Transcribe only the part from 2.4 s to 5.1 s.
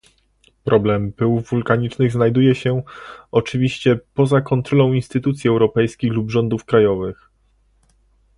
się, oczywiście, poza kontrolą